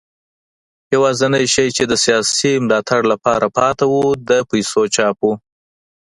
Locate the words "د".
1.87-1.93, 4.29-4.31